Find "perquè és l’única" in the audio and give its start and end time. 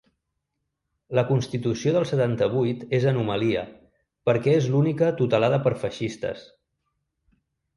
4.31-5.11